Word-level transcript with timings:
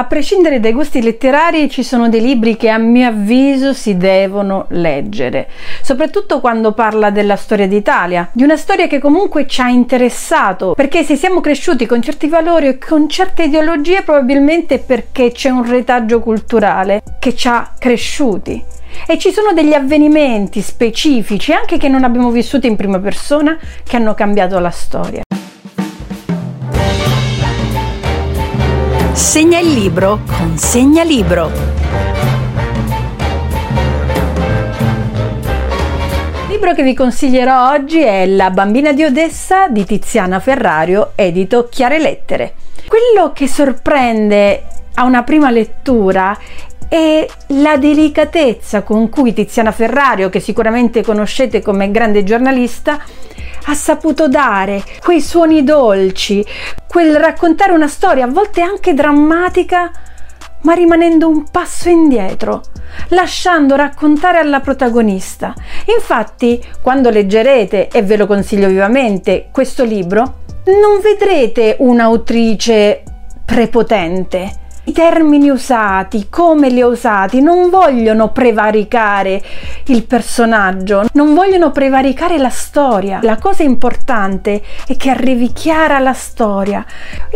A 0.00 0.04
prescindere 0.04 0.60
dai 0.60 0.72
gusti 0.72 1.02
letterari 1.02 1.68
ci 1.68 1.82
sono 1.82 2.08
dei 2.08 2.22
libri 2.22 2.56
che 2.56 2.70
a 2.70 2.78
mio 2.78 3.08
avviso 3.08 3.74
si 3.74 3.98
devono 3.98 4.64
leggere, 4.70 5.46
soprattutto 5.82 6.40
quando 6.40 6.72
parla 6.72 7.10
della 7.10 7.36
storia 7.36 7.68
d'Italia, 7.68 8.30
di 8.32 8.42
una 8.42 8.56
storia 8.56 8.86
che 8.86 8.98
comunque 8.98 9.46
ci 9.46 9.60
ha 9.60 9.68
interessato, 9.68 10.72
perché 10.72 11.02
se 11.02 11.16
siamo 11.16 11.42
cresciuti 11.42 11.84
con 11.84 12.00
certi 12.00 12.28
valori 12.28 12.68
e 12.68 12.78
con 12.78 13.10
certe 13.10 13.42
ideologie 13.42 14.00
probabilmente 14.00 14.78
perché 14.78 15.32
c'è 15.32 15.50
un 15.50 15.68
retaggio 15.68 16.20
culturale 16.20 17.02
che 17.18 17.34
ci 17.36 17.48
ha 17.48 17.74
cresciuti. 17.78 18.64
E 19.06 19.18
ci 19.18 19.30
sono 19.30 19.52
degli 19.52 19.74
avvenimenti 19.74 20.62
specifici, 20.62 21.52
anche 21.52 21.76
che 21.76 21.88
non 21.88 22.04
abbiamo 22.04 22.30
vissuto 22.30 22.66
in 22.66 22.76
prima 22.76 22.98
persona, 23.00 23.58
che 23.84 23.96
hanno 23.96 24.14
cambiato 24.14 24.58
la 24.60 24.70
storia. 24.70 25.20
Segna 29.30 29.60
il 29.60 29.72
libro 29.72 30.22
con 30.26 30.58
Segna 30.58 31.04
Libro. 31.04 31.52
Il 36.46 36.48
libro 36.48 36.74
che 36.74 36.82
vi 36.82 36.94
consiglierò 36.94 37.70
oggi 37.70 38.00
è 38.00 38.26
La 38.26 38.50
bambina 38.50 38.92
di 38.92 39.04
Odessa 39.04 39.68
di 39.68 39.84
Tiziana 39.84 40.40
Ferrario, 40.40 41.12
edito 41.14 41.68
Chiare 41.70 42.00
Lettere. 42.00 42.54
Quello 42.88 43.30
che 43.32 43.46
sorprende 43.46 44.64
a 44.94 45.04
una 45.04 45.22
prima 45.22 45.52
lettura 45.52 46.36
è 46.88 47.24
la 47.46 47.76
delicatezza 47.76 48.82
con 48.82 49.08
cui 49.10 49.32
Tiziana 49.32 49.70
Ferrario, 49.70 50.28
che 50.28 50.40
sicuramente 50.40 51.04
conoscete 51.04 51.62
come 51.62 51.92
grande 51.92 52.24
giornalista, 52.24 52.98
ha 53.70 53.74
saputo 53.74 54.26
dare 54.26 54.82
quei 55.00 55.20
suoni 55.20 55.62
dolci, 55.62 56.44
quel 56.88 57.14
raccontare 57.14 57.72
una 57.72 57.86
storia 57.86 58.24
a 58.24 58.28
volte 58.28 58.62
anche 58.62 58.94
drammatica, 58.94 59.92
ma 60.62 60.72
rimanendo 60.72 61.28
un 61.28 61.44
passo 61.48 61.88
indietro, 61.88 62.62
lasciando 63.08 63.76
raccontare 63.76 64.38
alla 64.38 64.58
protagonista. 64.58 65.54
Infatti, 65.96 66.60
quando 66.82 67.10
leggerete, 67.10 67.88
e 67.88 68.02
ve 68.02 68.16
lo 68.16 68.26
consiglio 68.26 68.66
vivamente, 68.66 69.48
questo 69.52 69.84
libro, 69.84 70.38
non 70.66 71.00
vedrete 71.00 71.76
un'autrice 71.78 73.04
prepotente, 73.44 74.59
i 74.84 74.92
termini 74.92 75.50
usati, 75.50 76.28
come 76.28 76.68
li 76.70 76.82
ho 76.82 76.88
usati, 76.88 77.40
non 77.40 77.70
vogliono 77.70 78.32
prevaricare 78.32 79.42
il 79.86 80.04
personaggio, 80.04 81.04
non 81.12 81.34
vogliono 81.34 81.70
prevaricare 81.70 82.38
la 82.38 82.48
storia. 82.48 83.20
La 83.22 83.36
cosa 83.36 83.62
importante 83.62 84.62
è 84.86 84.96
che 84.96 85.10
arrivi 85.10 85.52
chiara 85.52 85.98
la 85.98 86.12
storia. 86.14 86.84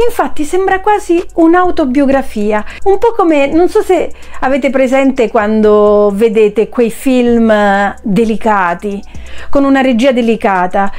Infatti 0.06 0.44
sembra 0.44 0.80
quasi 0.80 1.22
un'autobiografia, 1.34 2.64
un 2.84 2.98
po' 2.98 3.12
come, 3.12 3.46
non 3.46 3.68
so 3.68 3.82
se 3.82 4.10
avete 4.40 4.70
presente 4.70 5.30
quando 5.30 6.10
vedete 6.14 6.68
quei 6.68 6.90
film 6.90 7.94
delicati, 8.02 9.02
con 9.50 9.64
una 9.64 9.80
regia 9.80 10.12
delicata 10.12 10.90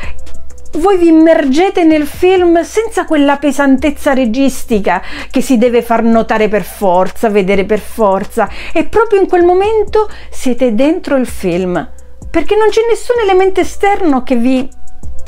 voi 0.78 0.98
vi 0.98 1.08
immergete 1.08 1.84
nel 1.84 2.06
film 2.06 2.62
senza 2.64 3.06
quella 3.06 3.38
pesantezza 3.38 4.14
registica 4.14 5.02
che 5.30 5.42
si 5.42 5.58
deve 5.58 5.82
far 5.82 6.04
notare 6.04 6.48
per 6.48 6.64
forza, 6.64 7.30
vedere 7.30 7.66
per 7.66 7.80
forza 7.80 8.50
e 8.74 8.86
proprio 8.86 9.22
in 9.22 9.28
quel 9.28 9.44
momento 9.44 10.10
siete 10.30 10.76
dentro 10.76 11.16
il 11.16 11.28
film 11.28 11.90
perché 12.30 12.56
non 12.56 12.70
c'è 12.70 12.82
nessun 12.90 13.16
elemento 13.22 13.62
esterno 13.62 14.24
che 14.24 14.36
vi 14.36 14.68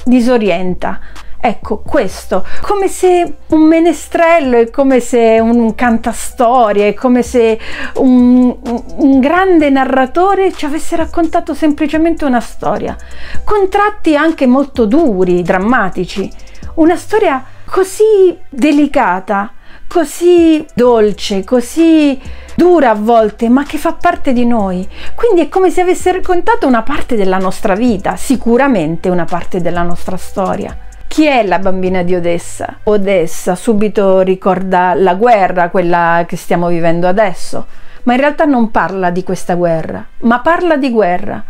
disorienta. 0.03 0.99
Ecco, 1.39 1.77
questo, 1.85 2.45
come 2.61 2.87
se 2.87 3.35
un 3.49 3.61
menestrello, 3.61 4.57
è 4.57 4.69
come 4.71 4.99
se 4.99 5.39
un 5.39 5.75
cantastorie, 5.75 6.89
è 6.89 6.93
come 6.93 7.21
se 7.21 7.59
un, 7.95 8.55
un, 8.97 9.19
grande 9.19 9.69
narratore 9.69 10.51
ci 10.51 10.65
avesse 10.65 10.95
raccontato 10.95 11.53
semplicemente 11.53 12.25
una 12.25 12.39
storia, 12.39 12.95
con 13.43 13.69
tratti 13.69 14.15
anche 14.15 14.47
molto 14.47 14.85
duri, 14.85 15.43
drammatici, 15.43 16.29
una 16.75 16.95
storia 16.95 17.43
così 17.65 18.37
delicata, 18.49 19.51
così 19.87 20.65
dolce, 20.73 21.43
così 21.43 22.19
dura 22.55 22.89
a 22.89 22.95
volte, 22.95 23.47
ma 23.47 23.63
che 23.63 23.77
fa 23.77 23.93
parte 23.93 24.33
di 24.33 24.45
noi. 24.45 24.87
Quindi 25.13 25.41
è 25.41 25.49
come 25.49 25.69
se 25.69 25.81
avesse 25.81 26.11
raccontato 26.11 26.65
una 26.65 26.81
parte 26.81 27.15
della 27.15 27.37
nostra 27.37 27.75
vita, 27.75 28.15
sicuramente 28.15 29.07
una 29.09 29.25
parte 29.25 29.61
della 29.61 29.83
nostra 29.83 30.17
storia. 30.17 30.75
Chi 31.17 31.25
è 31.25 31.41
la 31.41 31.57
bambina 31.57 32.03
di 32.03 32.13
Odessa? 32.13 32.77
Odessa 32.83 33.55
subito 33.55 34.19
ricorda 34.19 34.93
la 34.93 35.15
guerra, 35.15 35.71
quella 35.71 36.25
che 36.27 36.35
stiamo 36.37 36.67
vivendo 36.67 37.07
adesso, 37.07 37.65
ma 38.03 38.13
in 38.13 38.19
realtà 38.19 38.45
non 38.45 38.69
parla 38.69 39.09
di 39.09 39.23
questa 39.23 39.55
guerra, 39.55 40.05
ma 40.19 40.41
parla 40.41 40.77
di 40.77 40.91
guerra, 40.91 41.43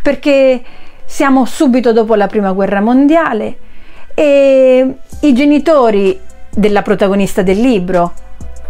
perché 0.00 0.62
siamo 1.04 1.44
subito 1.44 1.92
dopo 1.92 2.14
la 2.14 2.28
prima 2.28 2.52
guerra 2.52 2.80
mondiale 2.80 3.58
e 4.14 4.94
i 5.20 5.34
genitori 5.34 6.18
della 6.48 6.80
protagonista 6.80 7.42
del 7.42 7.60
libro, 7.60 8.14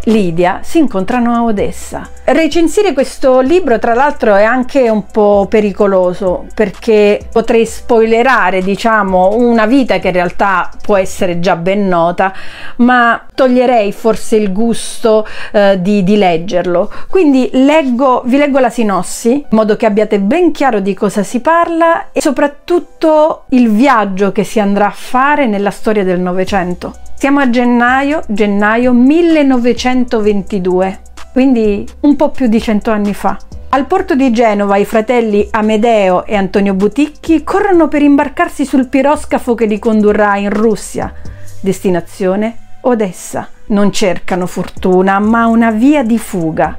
Lidia 0.05 0.61
si 0.62 0.78
incontrano 0.78 1.33
a 1.33 1.43
Odessa. 1.43 2.09
Recensire 2.25 2.93
questo 2.93 3.41
libro, 3.41 3.78
tra 3.78 3.93
l'altro, 3.94 4.34
è 4.37 4.44
anche 4.44 4.88
un 4.88 5.06
po' 5.06 5.47
pericoloso 5.49 6.47
perché 6.55 7.21
potrei 7.31 7.66
spoilerare, 7.66 8.62
diciamo, 8.62 9.34
una 9.37 9.66
vita 9.66 9.99
che 9.99 10.09
in 10.09 10.15
realtà 10.15 10.71
può 10.81 10.97
essere 10.97 11.41
già 11.41 11.56
ben 11.56 11.89
nota, 11.89 12.33
ma 12.77 13.25
toglierei 13.34 13.93
forse 13.93 14.37
il 14.37 14.53
gusto 14.53 15.27
eh, 15.53 15.81
di, 15.81 16.05
di, 16.05 16.16
leggerlo. 16.16 16.91
Quindi 17.09 17.50
leggo, 17.53 18.22
vi 18.25 18.37
leggo 18.37 18.59
la 18.59 18.71
sinossi 18.71 19.33
in 19.33 19.47
modo 19.50 19.77
che 19.77 19.87
abbiate 19.87 20.21
ben 20.21 20.53
chiaro 20.53 20.81
di 20.81 20.94
cosa 20.94 21.22
si 21.22 21.41
parla 21.41 22.09
e 22.12 22.21
soprattutto 22.21 23.44
il 23.50 23.71
viaggio 23.71 24.31
che 24.33 24.44
si 24.44 24.60
andrà 24.60 24.87
a 24.87 24.94
fare 24.94 25.47
nella 25.47 25.71
storia 25.71 26.05
del 26.05 26.21
Novecento. 26.21 27.09
Siamo 27.21 27.41
a 27.41 27.51
gennaio, 27.51 28.23
gennaio 28.29 28.95
1922, 28.95 31.01
quindi 31.35 31.87
un 32.01 32.17
po' 32.17 32.31
più 32.31 32.47
di 32.47 32.59
cento 32.63 32.93
anni 32.93 33.13
fa. 33.13 33.37
Al 33.69 33.85
porto 33.85 34.15
di 34.15 34.33
Genova 34.33 34.79
i 34.79 34.87
fratelli 34.87 35.47
Amedeo 35.51 36.25
e 36.25 36.35
Antonio 36.35 36.73
Buticchi 36.73 37.45
corrono 37.45 37.89
per 37.89 38.01
imbarcarsi 38.01 38.65
sul 38.65 38.87
piroscafo 38.87 39.55
che 39.55 39.67
li 39.67 39.79
condurrà 39.79 40.39
in 40.39 40.49
Russia, 40.49 41.13
destinazione 41.61 42.79
Odessa. 42.81 43.51
Non 43.67 43.93
cercano 43.93 44.47
fortuna, 44.47 45.19
ma 45.19 45.45
una 45.45 45.73
via 45.73 46.03
di 46.03 46.17
fuga. 46.17 46.79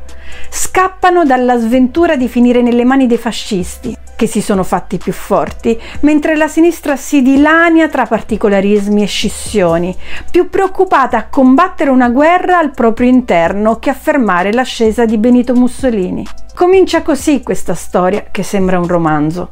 Scappano 0.49 1.23
dalla 1.23 1.59
sventura 1.59 2.15
di 2.15 2.27
finire 2.27 2.63
nelle 2.63 2.83
mani 2.83 3.05
dei 3.05 3.19
fascisti 3.19 3.95
che 4.21 4.27
si 4.27 4.41
sono 4.43 4.61
fatti 4.61 4.99
più 4.99 5.13
forti, 5.13 5.81
mentre 6.01 6.35
la 6.35 6.47
sinistra 6.47 6.95
si 6.95 7.23
dilania 7.23 7.89
tra 7.89 8.05
particolarismi 8.05 9.01
e 9.01 9.07
scissioni, 9.07 9.97
più 10.29 10.47
preoccupata 10.47 11.17
a 11.17 11.27
combattere 11.27 11.89
una 11.89 12.07
guerra 12.09 12.59
al 12.59 12.69
proprio 12.69 13.09
interno 13.09 13.79
che 13.79 13.89
a 13.89 13.95
fermare 13.95 14.53
l'ascesa 14.53 15.05
di 15.05 15.17
Benito 15.17 15.55
Mussolini. 15.55 16.23
Comincia 16.53 17.01
così 17.01 17.41
questa 17.41 17.73
storia 17.73 18.25
che 18.29 18.43
sembra 18.43 18.77
un 18.77 18.85
romanzo. 18.85 19.49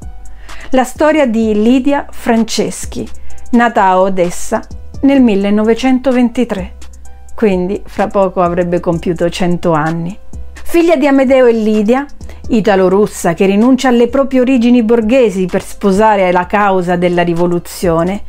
La 0.69 0.83
storia 0.83 1.25
di 1.25 1.59
Lidia 1.59 2.05
Franceschi, 2.07 3.09
nata 3.53 3.85
a 3.85 3.99
Odessa 3.99 4.61
nel 5.01 5.19
1923, 5.19 6.73
quindi 7.33 7.81
fra 7.87 8.05
poco 8.05 8.43
avrebbe 8.43 8.79
compiuto 8.79 9.31
100 9.31 9.71
anni. 9.71 10.15
Figlia 10.63 10.95
di 10.95 11.07
Amedeo 11.07 11.47
e 11.47 11.53
Lidia, 11.53 12.05
italo-russa 12.49 13.33
che 13.33 13.45
rinuncia 13.45 13.89
alle 13.89 14.07
proprie 14.07 14.41
origini 14.41 14.83
borghesi 14.83 15.45
per 15.45 15.63
sposare 15.63 16.31
la 16.31 16.45
causa 16.45 16.95
della 16.95 17.23
rivoluzione. 17.23 18.23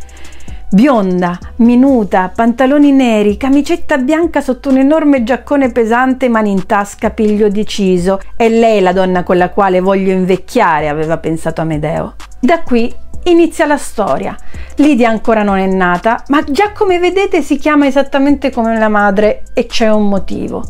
Bionda, 0.72 1.36
minuta, 1.56 2.30
pantaloni 2.32 2.92
neri, 2.92 3.36
camicetta 3.36 3.98
bianca 3.98 4.40
sotto 4.40 4.68
un 4.68 4.78
enorme 4.78 5.24
giaccone 5.24 5.72
pesante, 5.72 6.28
mani 6.28 6.52
in 6.52 6.64
tasca, 6.64 7.10
piglio 7.10 7.48
deciso. 7.48 8.20
È 8.36 8.48
lei 8.48 8.80
la 8.80 8.92
donna 8.92 9.24
con 9.24 9.36
la 9.36 9.50
quale 9.50 9.80
voglio 9.80 10.12
invecchiare, 10.12 10.88
aveva 10.88 11.18
pensato 11.18 11.60
Amedeo. 11.60 12.14
Da 12.38 12.62
qui 12.62 12.94
inizia 13.24 13.66
la 13.66 13.76
storia. 13.76 14.36
Lidia 14.76 15.08
ancora 15.08 15.42
non 15.42 15.58
è 15.58 15.66
nata, 15.66 16.22
ma 16.28 16.44
già 16.44 16.70
come 16.72 17.00
vedete 17.00 17.42
si 17.42 17.56
chiama 17.56 17.86
esattamente 17.86 18.50
come 18.50 18.78
la 18.78 18.88
madre 18.88 19.42
e 19.52 19.66
c'è 19.66 19.90
un 19.90 20.08
motivo. 20.08 20.64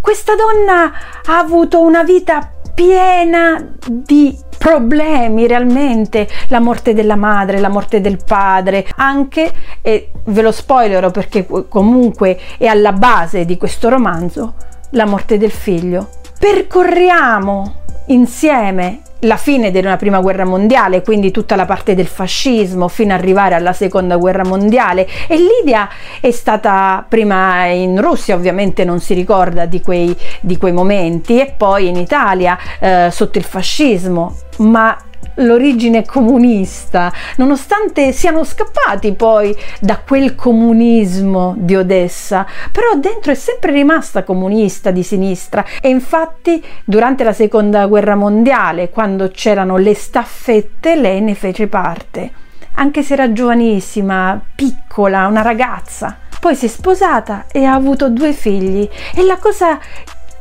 Questa 0.00 0.32
donna 0.34 0.92
ha 1.26 1.38
avuto 1.38 1.80
una 1.82 2.02
vita 2.02 2.52
piena 2.80 3.62
di 3.86 4.34
problemi 4.56 5.46
realmente, 5.46 6.26
la 6.48 6.60
morte 6.60 6.94
della 6.94 7.14
madre, 7.14 7.60
la 7.60 7.68
morte 7.68 8.00
del 8.00 8.16
padre, 8.24 8.86
anche, 8.96 9.52
e 9.82 10.10
ve 10.24 10.40
lo 10.40 10.50
spoilerò 10.50 11.10
perché 11.10 11.46
comunque 11.68 12.38
è 12.56 12.64
alla 12.64 12.92
base 12.92 13.44
di 13.44 13.58
questo 13.58 13.90
romanzo, 13.90 14.54
la 14.92 15.04
morte 15.04 15.36
del 15.36 15.50
figlio. 15.50 16.08
Percorriamo 16.38 17.74
insieme 18.06 19.02
la 19.20 19.36
fine 19.36 19.70
della 19.70 19.96
prima 19.96 20.20
guerra 20.20 20.44
mondiale, 20.44 21.02
quindi 21.02 21.30
tutta 21.30 21.56
la 21.56 21.66
parte 21.66 21.94
del 21.94 22.06
fascismo 22.06 22.88
fino 22.88 23.12
ad 23.12 23.20
arrivare 23.20 23.54
alla 23.54 23.72
seconda 23.72 24.16
guerra 24.16 24.44
mondiale. 24.44 25.06
E 25.26 25.36
Lidia 25.36 25.88
è 26.20 26.30
stata 26.30 27.04
prima 27.06 27.66
in 27.66 28.00
Russia, 28.00 28.34
ovviamente 28.34 28.84
non 28.84 29.00
si 29.00 29.14
ricorda 29.14 29.66
di 29.66 29.80
quei, 29.82 30.16
di 30.40 30.56
quei 30.56 30.72
momenti, 30.72 31.40
e 31.40 31.54
poi 31.56 31.88
in 31.88 31.96
Italia 31.96 32.58
eh, 32.78 33.08
sotto 33.10 33.38
il 33.38 33.44
fascismo, 33.44 34.36
ma 34.58 34.96
l'origine 35.40 36.04
comunista, 36.04 37.12
nonostante 37.36 38.12
siano 38.12 38.44
scappati 38.44 39.12
poi 39.12 39.56
da 39.80 39.98
quel 39.98 40.34
comunismo 40.34 41.54
di 41.56 41.76
Odessa, 41.76 42.46
però 42.70 42.94
dentro 42.96 43.32
è 43.32 43.34
sempre 43.34 43.72
rimasta 43.72 44.22
comunista 44.24 44.90
di 44.90 45.02
sinistra. 45.02 45.64
E 45.80 45.88
infatti 45.88 46.64
durante 46.84 47.24
la 47.24 47.32
seconda 47.32 47.86
guerra 47.86 48.14
mondiale, 48.14 48.90
quando 48.90 49.28
c'erano 49.28 49.76
le 49.76 49.94
staffette, 49.94 50.96
lei 50.96 51.20
ne 51.20 51.34
fece 51.34 51.66
parte, 51.66 52.30
anche 52.74 53.02
se 53.02 53.14
era 53.14 53.32
giovanissima, 53.32 54.40
piccola, 54.54 55.26
una 55.26 55.42
ragazza. 55.42 56.18
Poi 56.40 56.54
si 56.54 56.64
è 56.64 56.68
sposata 56.68 57.44
e 57.52 57.64
ha 57.64 57.74
avuto 57.74 58.08
due 58.08 58.32
figli. 58.32 58.88
E 59.14 59.22
la 59.24 59.36
cosa 59.36 59.78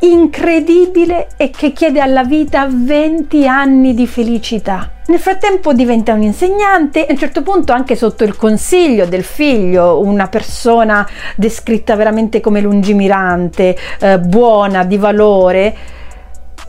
incredibile 0.02 1.30
e 1.36 1.50
che 1.50 1.74
chiede 1.74 2.00
alla 2.00 2.24
vita 2.24 2.68
20 2.70 3.48
anni 3.48 3.94
di 3.94 4.08
felicità. 4.08 4.92
Nel 5.08 5.20
frattempo 5.20 5.74
diventa 5.74 6.14
un 6.14 6.22
insegnante 6.22 7.06
e 7.06 7.10
a 7.10 7.14
un 7.14 7.18
certo 7.18 7.42
punto 7.42 7.74
anche 7.74 7.96
sotto 7.96 8.24
il 8.24 8.36
consiglio 8.36 9.06
del 9.06 9.24
figlio, 9.24 10.00
una 10.00 10.28
persona 10.28 11.08
descritta 11.36 11.96
veramente 11.96 12.40
come 12.40 12.62
lungimirante, 12.62 13.76
eh, 14.00 14.20
buona, 14.20 14.84
di 14.84 14.98
valore, 14.98 15.76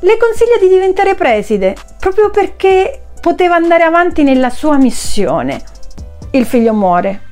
le 0.00 0.16
consiglia 0.16 0.56
di 0.58 0.68
diventare 0.68 1.14
preside 1.14 1.76
proprio 1.98 2.30
perché 2.30 3.02
poteva 3.20 3.56
andare 3.56 3.82
avanti 3.82 4.22
nella 4.22 4.50
sua 4.50 4.78
missione. 4.78 5.60
Il 6.32 6.46
figlio 6.46 6.72
muore 6.72 7.28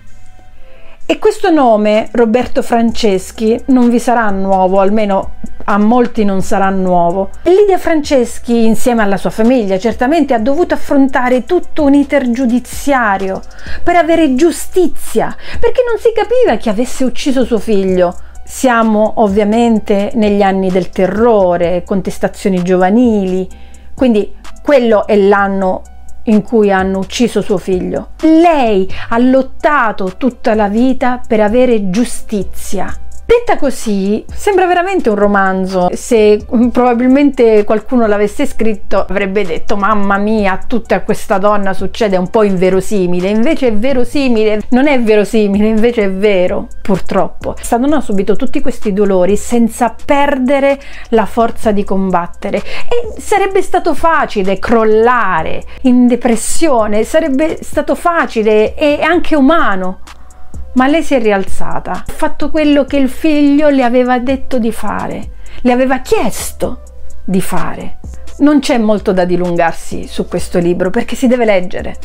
e 1.11 1.19
questo 1.19 1.49
nome, 1.49 2.11
Roberto 2.13 2.61
Franceschi, 2.61 3.59
non 3.69 3.89
vi 3.89 3.99
sarà 3.99 4.29
nuovo, 4.29 4.79
almeno 4.79 5.37
a 5.71 5.77
molti 5.77 6.25
non 6.25 6.41
sarà 6.41 6.71
nuovo. 6.71 7.29
Lidia 7.43 7.77
Franceschi, 7.77 8.65
insieme 8.65 9.03
alla 9.03 9.19
sua 9.19 9.29
famiglia, 9.29 9.79
certamente 9.79 10.33
ha 10.33 10.39
dovuto 10.39 10.73
affrontare 10.73 11.45
tutto 11.45 11.85
un 11.85 11.93
iter 11.93 12.31
giudiziario 12.31 13.43
per 13.83 13.97
avere 13.97 14.35
giustizia, 14.35 15.35
perché 15.61 15.83
non 15.87 15.99
si 15.99 16.13
capiva 16.15 16.57
chi 16.57 16.71
avesse 16.71 17.05
ucciso 17.05 17.45
suo 17.45 17.59
figlio. 17.59 18.17
Siamo 18.45 19.13
ovviamente 19.17 20.11
negli 20.15 20.41
anni 20.41 20.71
del 20.71 20.89
terrore, 20.89 21.83
contestazioni 21.85 22.63
giovanili, 22.63 23.47
quindi 23.95 24.35
quello 24.63 25.07
è 25.07 25.17
l'anno 25.17 25.83
in 26.25 26.41
cui 26.41 26.73
hanno 26.73 27.01
ucciso 27.01 27.43
suo 27.43 27.59
figlio. 27.59 28.13
Lei 28.21 28.91
ha 29.11 29.19
lottato 29.19 30.15
tutta 30.17 30.55
la 30.55 30.69
vita 30.69 31.21
per 31.27 31.41
avere 31.41 31.91
giustizia 31.91 32.91
Detta 33.31 33.59
così, 33.59 34.25
sembra 34.33 34.67
veramente 34.67 35.11
un 35.11 35.17
romanzo. 35.17 35.91
Se 35.93 36.47
probabilmente 36.73 37.63
qualcuno 37.65 38.07
l'avesse 38.07 38.47
scritto 38.47 39.05
avrebbe 39.07 39.45
detto 39.45 39.77
mamma 39.77 40.17
mia, 40.17 40.55
a 40.55 40.65
tutta 40.67 41.03
questa 41.03 41.37
donna 41.37 41.75
succede 41.75 42.17
un 42.17 42.31
po' 42.31 42.43
inverosimile. 42.43 43.29
Invece 43.29 43.67
è 43.67 43.75
verosimile, 43.75 44.63
non 44.71 44.87
è 44.87 44.99
verosimile, 45.03 45.67
invece 45.67 46.05
è 46.05 46.11
vero, 46.11 46.69
purtroppo. 46.81 47.53
Questa 47.53 47.77
donna 47.77 47.99
ha 47.99 48.01
subito 48.01 48.35
tutti 48.35 48.63
questi 48.63 48.95
dolori 48.95 49.37
senza 49.37 49.95
perdere 50.03 50.81
la 51.11 51.27
forza 51.27 51.71
di 51.71 51.85
combattere. 51.85 52.57
E 52.57 53.21
sarebbe 53.21 53.61
stato 53.61 53.93
facile 53.93 54.59
crollare 54.59 55.65
in 55.83 56.07
depressione, 56.07 57.05
sarebbe 57.05 57.59
stato 57.61 57.95
facile 57.95 58.75
e 58.75 59.03
anche 59.03 59.37
umano 59.37 60.01
ma 60.75 60.87
lei 60.87 61.03
si 61.03 61.15
è 61.15 61.21
rialzata, 61.21 61.93
ha 61.93 62.05
fatto 62.07 62.51
quello 62.51 62.85
che 62.85 62.97
il 62.97 63.09
figlio 63.09 63.69
le 63.69 63.83
aveva 63.83 64.19
detto 64.19 64.59
di 64.59 64.73
fare, 64.73 65.31
le 65.63 65.73
aveva 65.73 65.99
chiesto 66.01 66.83
di 67.25 67.41
fare. 67.41 67.99
Non 68.39 68.61
c'è 68.61 68.79
molto 68.79 69.13
da 69.13 69.25
dilungarsi 69.25 70.07
su 70.07 70.29
questo 70.29 70.61
libro 70.61 70.91
perché 70.91 71.17
si 71.17 71.27
deve 71.27 71.45
leggere. 71.45 71.97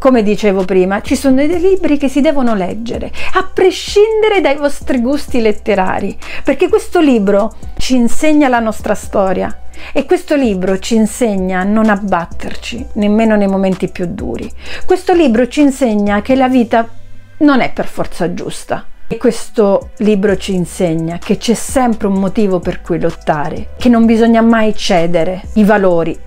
Come 0.00 0.24
dicevo 0.24 0.64
prima, 0.64 1.00
ci 1.02 1.14
sono 1.14 1.36
dei 1.36 1.60
libri 1.60 1.98
che 1.98 2.08
si 2.08 2.20
devono 2.20 2.54
leggere, 2.54 3.12
a 3.34 3.48
prescindere 3.52 4.40
dai 4.40 4.56
vostri 4.56 5.00
gusti 5.00 5.40
letterari, 5.40 6.18
perché 6.42 6.68
questo 6.68 6.98
libro 6.98 7.54
ci 7.76 7.94
insegna 7.94 8.48
la 8.48 8.58
nostra 8.58 8.94
storia, 8.94 9.56
e 9.92 10.04
questo 10.04 10.34
libro 10.34 10.80
ci 10.80 10.96
insegna 10.96 11.60
a 11.60 11.64
non 11.64 11.88
abbatterci, 11.88 12.84
nemmeno 12.94 13.36
nei 13.36 13.46
momenti 13.46 13.88
più 13.88 14.06
duri. 14.06 14.50
Questo 14.84 15.14
libro 15.14 15.46
ci 15.46 15.60
insegna 15.60 16.20
che 16.22 16.34
la 16.34 16.48
vita 16.48 16.88
non 17.38 17.60
è 17.60 17.72
per 17.72 17.86
forza 17.86 18.32
giusta. 18.34 18.86
E 19.10 19.16
questo 19.16 19.90
libro 19.98 20.36
ci 20.36 20.54
insegna 20.54 21.18
che 21.18 21.38
c'è 21.38 21.54
sempre 21.54 22.08
un 22.08 22.14
motivo 22.14 22.58
per 22.58 22.82
cui 22.82 23.00
lottare, 23.00 23.68
che 23.78 23.88
non 23.88 24.04
bisogna 24.04 24.42
mai 24.42 24.74
cedere. 24.74 25.42
I 25.54 25.64
valori 25.64 26.18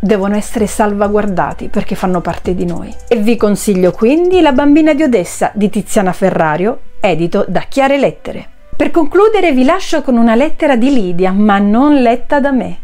devono 0.00 0.34
essere 0.34 0.66
salvaguardati 0.66 1.68
perché 1.68 1.94
fanno 1.94 2.20
parte 2.20 2.54
di 2.54 2.66
noi. 2.66 2.92
E 3.08 3.16
vi 3.16 3.36
consiglio 3.36 3.92
quindi 3.92 4.40
La 4.40 4.52
bambina 4.52 4.94
di 4.94 5.02
Odessa 5.02 5.52
di 5.54 5.70
Tiziana 5.70 6.12
Ferrario, 6.12 6.80
edito 7.00 7.44
da 7.48 7.60
Chiare 7.68 7.98
Lettere. 7.98 8.48
Per 8.76 8.90
concludere 8.90 9.52
vi 9.52 9.64
lascio 9.64 10.02
con 10.02 10.16
una 10.16 10.34
lettera 10.34 10.74
di 10.74 10.92
Lidia, 10.92 11.30
ma 11.30 11.58
non 11.58 12.02
letta 12.02 12.40
da 12.40 12.50
me, 12.50 12.78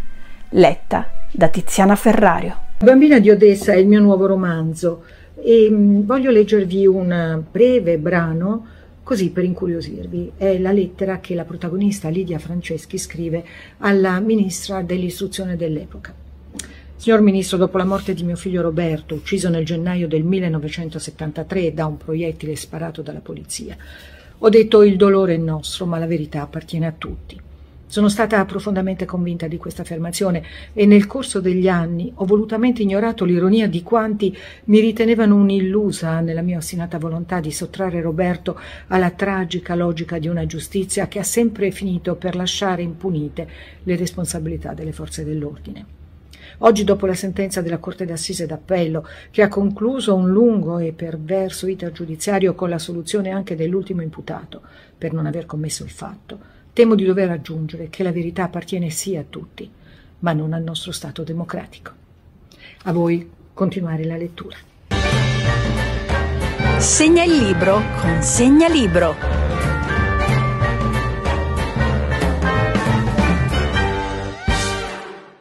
letta 0.51 1.07
da 1.33 1.49
Tiziana 1.49 1.97
Ferrario. 1.97 2.69
La 2.79 2.87
bambina 2.87 3.19
di 3.19 3.29
Odessa 3.29 3.73
è 3.73 3.77
il 3.77 3.89
mio 3.89 4.01
nuovo 4.01 4.27
romanzo 4.27 5.03
e 5.43 5.69
mm, 5.71 6.03
voglio 6.03 6.31
leggervi 6.31 6.87
un 6.87 7.43
breve 7.51 7.99
brano 7.99 8.67
così 9.03 9.31
per 9.31 9.45
incuriosirvi. 9.45 10.33
È 10.37 10.59
la 10.59 10.73
lettera 10.73 11.19
che 11.21 11.35
la 11.35 11.45
protagonista 11.45 12.09
Lidia 12.09 12.39
Franceschi 12.39 12.99
scrive 12.99 13.45
alla 13.79 14.21
ministra 14.21 14.83
dell'istruzione 14.83 15.57
dell'epoca. 15.57 16.15
Signor 16.95 17.23
Ministro, 17.23 17.57
dopo 17.57 17.79
la 17.79 17.85
morte 17.85 18.13
di 18.13 18.23
mio 18.23 18.37
figlio 18.37 18.61
Roberto, 18.61 19.15
ucciso 19.15 19.49
nel 19.49 19.65
gennaio 19.65 20.07
del 20.07 20.23
1973 20.23 21.73
da 21.73 21.87
un 21.87 21.97
proiettile 21.97 22.55
sparato 22.57 23.01
dalla 23.01 23.21
polizia, 23.21 23.77
ho 24.39 24.49
detto 24.49 24.83
il 24.83 24.97
dolore 24.97 25.35
è 25.35 25.39
nostro, 25.39 25.87
ma 25.87 25.99
la 25.99 26.07
verità 26.07 26.43
appartiene 26.43 26.87
a 26.87 26.95
tutti. 26.97 27.41
Sono 27.91 28.09
stata 28.09 28.45
profondamente 28.45 29.05
convinta 29.05 29.49
di 29.49 29.57
questa 29.57 29.83
affermazione 29.83 30.45
e 30.73 30.87
nel 30.87 31.09
corso 31.09 31.41
degli 31.41 31.67
anni 31.67 32.13
ho 32.15 32.25
volutamente 32.25 32.83
ignorato 32.83 33.25
l'ironia 33.25 33.67
di 33.67 33.83
quanti 33.83 34.33
mi 34.67 34.79
ritenevano 34.79 35.35
un'illusa 35.35 36.21
nella 36.21 36.41
mia 36.41 36.59
ostinata 36.59 37.01
volontà 37.01 37.41
di 37.41 37.51
sottrarre 37.51 38.01
Roberto 38.01 38.57
alla 38.87 39.11
tragica 39.11 39.75
logica 39.75 40.21
di 40.21 40.29
una 40.29 40.47
giustizia 40.47 41.09
che 41.09 41.19
ha 41.19 41.25
sempre 41.25 41.73
finito 41.73 42.15
per 42.15 42.37
lasciare 42.37 42.83
impunite 42.83 43.49
le 43.83 43.97
responsabilità 43.97 44.73
delle 44.73 44.93
forze 44.93 45.25
dell'ordine. 45.25 45.85
Oggi, 46.59 46.85
dopo 46.85 47.07
la 47.07 47.15
sentenza 47.15 47.61
della 47.61 47.79
Corte 47.79 48.05
d'Assise 48.05 48.47
d'Appello, 48.47 49.05
che 49.33 49.43
ha 49.43 49.49
concluso 49.49 50.15
un 50.15 50.31
lungo 50.31 50.79
e 50.79 50.93
perverso 50.93 51.67
iter 51.67 51.91
giudiziario 51.91 52.55
con 52.55 52.69
la 52.69 52.79
soluzione 52.79 53.31
anche 53.31 53.57
dell'ultimo 53.57 54.01
imputato 54.01 54.61
per 54.97 55.13
non 55.13 55.27
aver 55.27 55.45
commesso 55.45 55.83
il 55.83 55.91
fatto, 55.91 56.59
Temo 56.73 56.95
di 56.95 57.05
dover 57.05 57.31
aggiungere 57.31 57.89
che 57.91 58.03
la 58.03 58.13
verità 58.13 58.45
appartiene 58.45 58.91
sì 58.91 59.17
a 59.17 59.25
tutti, 59.29 59.69
ma 60.21 60.33
non 60.33 60.53
al 60.53 60.63
nostro 60.63 60.93
Stato 60.93 61.25
democratico. 61.25 61.93
A 62.85 62.93
voi 62.93 63.29
continuare 63.53 64.05
la 64.05 64.17
lettura. 64.17 64.57
Segna 66.79 67.25
il 67.25 67.37
libro 67.37 67.83
con 68.01 68.23
Segna 68.23 68.69
Libro. 68.69 69.40